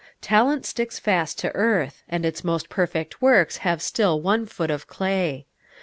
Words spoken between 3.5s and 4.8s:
have still one foot